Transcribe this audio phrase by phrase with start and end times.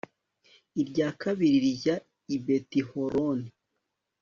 [0.81, 1.95] irya kabiri rijya
[2.35, 3.49] i betihoroni